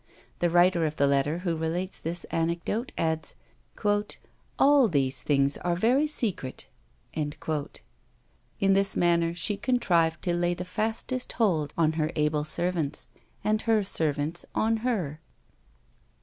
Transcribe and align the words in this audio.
The 0.39 0.49
writer 0.49 0.83
of 0.83 0.95
the 0.95 1.05
letter 1.05 1.37
who 1.45 1.55
relates 1.55 1.99
this 1.99 2.23
anecdote, 2.31 2.91
adds, 2.97 3.35
"All 4.57 4.87
these 4.87 5.21
things 5.21 5.57
are 5.57 5.75
very 5.75 6.07
secret." 6.07 6.65
In 7.13 7.35
this 8.73 8.95
manner 8.97 9.35
she 9.35 9.57
contrived 9.57 10.23
to 10.23 10.33
lay 10.33 10.55
the 10.55 10.65
fastest 10.65 11.33
hold 11.33 11.71
on 11.77 11.91
her 12.01 12.11
able 12.15 12.45
servants, 12.45 13.09
and 13.43 13.61
her 13.61 13.83
servants 13.83 14.43
on 14.55 14.77
her. 14.77 15.19